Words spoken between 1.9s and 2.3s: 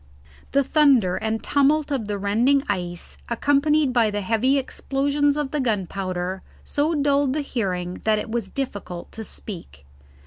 of the